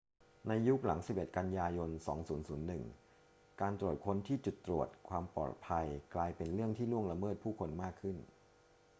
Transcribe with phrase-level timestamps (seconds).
[0.47, 1.89] ในยุคหลัง 11 กันยายน
[2.55, 5.85] 2001 การตรวจค้นที่จุดตรวจความปลอดภัย
[6.15, 8.17] กลายเป็นเรื่องที่ล่วงละเมิดผู้คนมากขึ้น